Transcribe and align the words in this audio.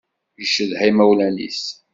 Yeccedha 0.41 0.83
imawlan-is. 0.89 1.61